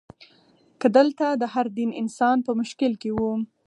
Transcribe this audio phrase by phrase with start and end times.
[0.79, 3.31] که دلته د هر دین انسان په مشکل کې وي.